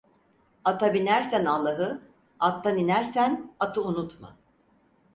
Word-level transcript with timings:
Ata 0.65 0.93
binersen 0.93 1.45
Allah'ı, 1.45 2.01
attan 2.39 2.77
inersen 2.77 3.51
atı 3.59 3.85
unutma. 3.85 4.35